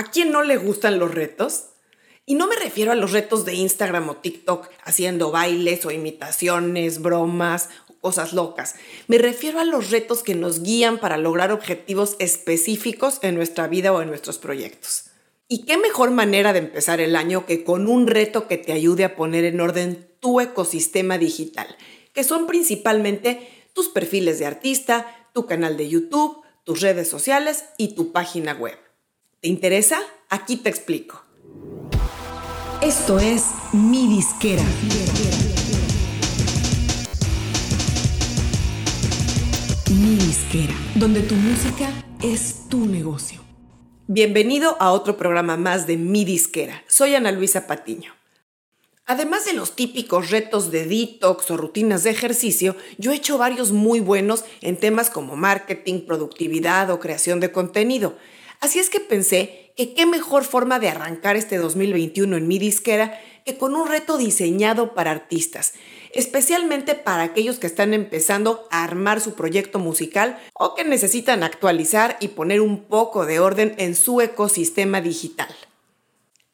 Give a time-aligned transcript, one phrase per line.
[0.00, 1.64] ¿A quién no le gustan los retos?
[2.24, 7.02] Y no me refiero a los retos de Instagram o TikTok haciendo bailes o imitaciones,
[7.02, 7.68] bromas
[8.00, 8.76] cosas locas.
[9.08, 13.92] Me refiero a los retos que nos guían para lograr objetivos específicos en nuestra vida
[13.92, 15.10] o en nuestros proyectos.
[15.48, 19.04] ¿Y qué mejor manera de empezar el año que con un reto que te ayude
[19.04, 21.76] a poner en orden tu ecosistema digital,
[22.14, 27.94] que son principalmente tus perfiles de artista, tu canal de YouTube, tus redes sociales y
[27.94, 28.78] tu página web?
[29.42, 29.98] ¿Te interesa?
[30.28, 31.24] Aquí te explico.
[32.82, 34.62] Esto es Mi Disquera.
[39.88, 41.90] Mi Disquera, donde tu música
[42.22, 43.40] es tu negocio.
[44.08, 46.84] Bienvenido a otro programa más de Mi Disquera.
[46.86, 48.12] Soy Ana Luisa Patiño.
[49.06, 53.72] Además de los típicos retos de detox o rutinas de ejercicio, yo he hecho varios
[53.72, 58.18] muy buenos en temas como marketing, productividad o creación de contenido.
[58.60, 63.18] Así es que pensé que qué mejor forma de arrancar este 2021 en mi disquera
[63.46, 65.72] que con un reto diseñado para artistas,
[66.12, 72.18] especialmente para aquellos que están empezando a armar su proyecto musical o que necesitan actualizar
[72.20, 75.48] y poner un poco de orden en su ecosistema digital.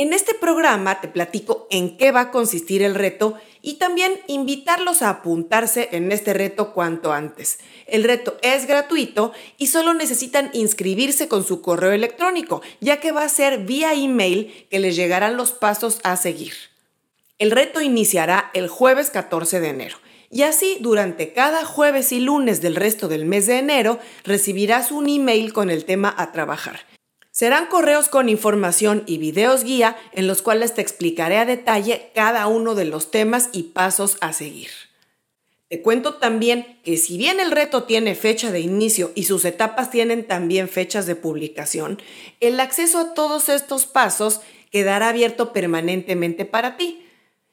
[0.00, 5.02] En este programa te platico en qué va a consistir el reto y también invitarlos
[5.02, 7.58] a apuntarse en este reto cuanto antes.
[7.86, 13.24] El reto es gratuito y solo necesitan inscribirse con su correo electrónico, ya que va
[13.24, 16.54] a ser vía email que les llegarán los pasos a seguir.
[17.38, 19.98] El reto iniciará el jueves 14 de enero.
[20.30, 25.10] Y así, durante cada jueves y lunes del resto del mes de enero, recibirás un
[25.10, 26.89] email con el tema a trabajar.
[27.40, 32.46] Serán correos con información y videos guía en los cuales te explicaré a detalle cada
[32.46, 34.68] uno de los temas y pasos a seguir.
[35.68, 39.90] Te cuento también que si bien el reto tiene fecha de inicio y sus etapas
[39.90, 42.02] tienen también fechas de publicación,
[42.40, 47.06] el acceso a todos estos pasos quedará abierto permanentemente para ti.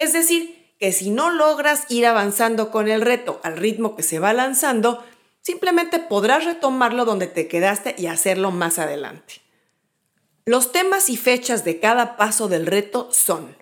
[0.00, 4.18] Es decir, que si no logras ir avanzando con el reto al ritmo que se
[4.18, 5.04] va lanzando,
[5.40, 9.47] simplemente podrás retomarlo donde te quedaste y hacerlo más adelante.
[10.48, 13.54] Los temas y fechas de cada paso del reto son,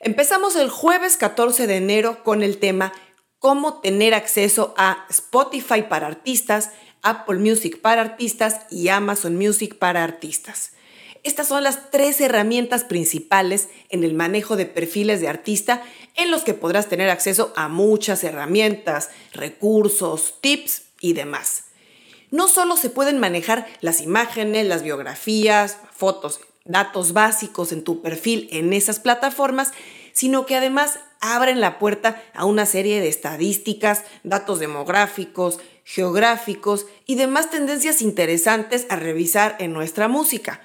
[0.00, 2.92] empezamos el jueves 14 de enero con el tema
[3.38, 10.02] cómo tener acceso a Spotify para artistas, Apple Music para artistas y Amazon Music para
[10.02, 10.72] artistas.
[11.22, 15.84] Estas son las tres herramientas principales en el manejo de perfiles de artista
[16.16, 21.67] en los que podrás tener acceso a muchas herramientas, recursos, tips y demás
[22.30, 28.48] no solo se pueden manejar las imágenes, las biografías, fotos, datos básicos en tu perfil
[28.52, 29.72] en esas plataformas,
[30.12, 37.14] sino que además abren la puerta a una serie de estadísticas, datos demográficos, geográficos y
[37.14, 40.60] demás tendencias interesantes a revisar en nuestra música.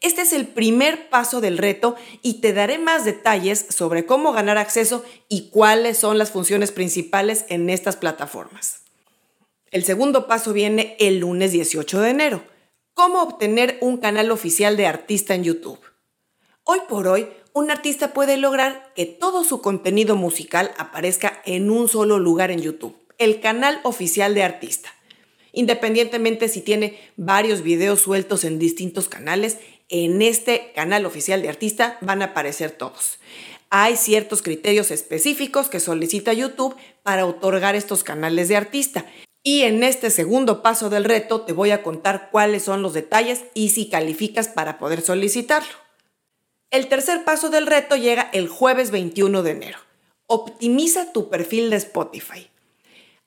[0.00, 4.58] Este es el primer paso del reto y te daré más detalles sobre cómo ganar
[4.58, 8.81] acceso y cuáles son las funciones principales en estas plataformas.
[9.72, 12.44] El segundo paso viene el lunes 18 de enero.
[12.92, 15.80] ¿Cómo obtener un canal oficial de artista en YouTube?
[16.62, 21.88] Hoy por hoy, un artista puede lograr que todo su contenido musical aparezca en un
[21.88, 24.94] solo lugar en YouTube, el canal oficial de artista.
[25.52, 29.56] Independientemente si tiene varios videos sueltos en distintos canales,
[29.88, 33.20] en este canal oficial de artista van a aparecer todos.
[33.70, 39.06] Hay ciertos criterios específicos que solicita YouTube para otorgar estos canales de artista
[39.42, 43.44] y en este segundo paso del reto te voy a contar cuáles son los detalles
[43.54, 45.72] y si calificas para poder solicitarlo.
[46.70, 49.78] El tercer paso del reto llega el jueves 21 de enero.
[50.26, 52.48] Optimiza tu perfil de Spotify.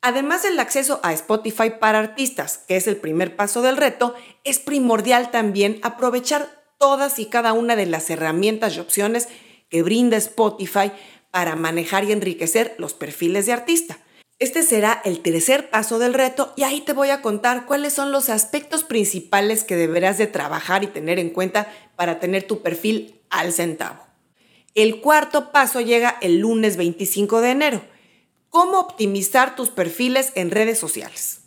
[0.02, 4.60] Además del acceso a Spotify para artistas, que es el primer paso del reto, es
[4.60, 9.28] primordial también aprovechar todas y cada una de las herramientas y opciones
[9.70, 10.92] que brinda Spotify
[11.32, 14.00] para manejar y enriquecer los perfiles de artista.
[14.38, 18.12] Este será el tercer paso del reto y ahí te voy a contar cuáles son
[18.12, 23.22] los aspectos principales que deberás de trabajar y tener en cuenta para tener tu perfil
[23.30, 24.06] al centavo.
[24.74, 27.82] El cuarto paso llega el lunes 25 de enero.
[28.50, 31.40] ¿Cómo optimizar tus perfiles en redes sociales?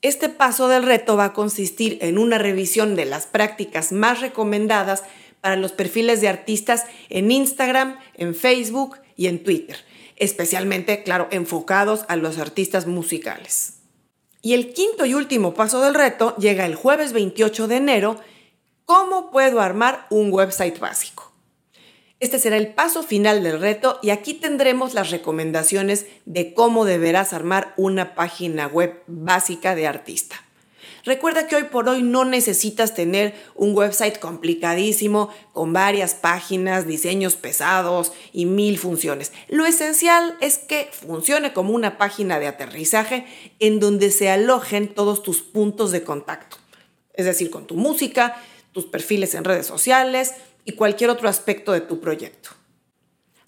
[0.00, 5.02] Este paso del reto va a consistir en una revisión de las prácticas más recomendadas
[5.42, 9.76] para los perfiles de artistas en Instagram, en Facebook y en Twitter
[10.16, 13.74] especialmente, claro, enfocados a los artistas musicales.
[14.42, 18.16] Y el quinto y último paso del reto llega el jueves 28 de enero,
[18.84, 21.32] ¿cómo puedo armar un website básico?
[22.18, 27.32] Este será el paso final del reto y aquí tendremos las recomendaciones de cómo deberás
[27.32, 30.36] armar una página web básica de artista.
[31.04, 37.34] Recuerda que hoy por hoy no necesitas tener un website complicadísimo con varias páginas, diseños
[37.34, 39.32] pesados y mil funciones.
[39.48, 43.26] Lo esencial es que funcione como una página de aterrizaje
[43.58, 46.56] en donde se alojen todos tus puntos de contacto.
[47.14, 48.40] Es decir, con tu música,
[48.72, 50.32] tus perfiles en redes sociales
[50.64, 52.50] y cualquier otro aspecto de tu proyecto.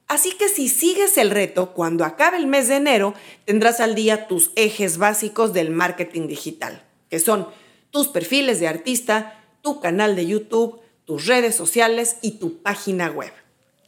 [0.07, 3.15] Así que si sigues el reto, cuando acabe el mes de enero,
[3.47, 7.47] tendrás al día tus ejes básicos del marketing digital, que son
[7.93, 13.33] tus perfiles de artista, tu canal de YouTube, tus redes sociales y tu página web.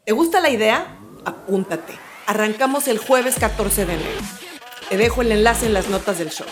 [0.04, 0.96] ¿Te gusta la idea?
[1.24, 1.92] Apúntate.
[2.28, 4.20] Arrancamos el jueves 14 de enero.
[4.88, 6.46] Te dejo el enlace en las notas del show.